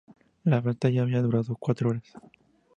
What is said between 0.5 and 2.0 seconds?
batalla había durado cuatro